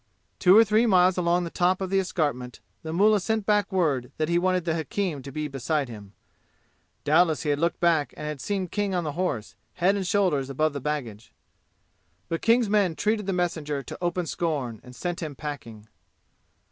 Two 0.39 0.57
or 0.57 0.63
three 0.63 0.87
miles 0.87 1.15
along 1.15 1.43
the 1.43 1.51
top 1.51 1.79
of 1.79 1.91
the 1.91 1.99
escarpment 1.99 2.59
the 2.81 2.91
mullah 2.91 3.19
sent 3.19 3.45
back 3.45 3.71
word 3.71 4.11
that 4.17 4.29
he 4.29 4.39
wanted 4.39 4.65
the 4.65 4.73
hakim 4.73 5.21
to 5.21 5.31
be 5.31 5.47
beside 5.47 5.89
him. 5.89 6.13
Doubtless 7.03 7.43
he 7.43 7.51
had 7.51 7.59
looked 7.59 7.79
back 7.79 8.11
and 8.17 8.25
had 8.25 8.41
seen 8.41 8.67
King 8.67 8.95
on 8.95 9.03
the 9.03 9.11
horse, 9.11 9.53
head 9.73 9.95
and 9.95 10.07
shoulders 10.07 10.49
above 10.49 10.73
the 10.73 10.81
baggage. 10.81 11.31
But 12.29 12.41
King's 12.41 12.67
men 12.67 12.95
treated 12.95 13.27
the 13.27 13.33
messenger 13.33 13.83
to 13.83 13.97
open 14.01 14.25
scorn 14.25 14.79
and 14.81 14.95
sent 14.95 15.21
him 15.21 15.35
packing. 15.35 15.87